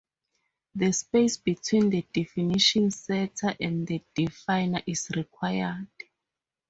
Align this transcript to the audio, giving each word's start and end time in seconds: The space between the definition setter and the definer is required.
The 0.73 0.93
space 0.93 1.37
between 1.37 1.91
the 1.91 2.03
definition 2.11 2.89
setter 2.89 3.55
and 3.59 3.85
the 3.85 4.01
definer 4.15 4.81
is 4.87 5.11
required. 5.15 5.89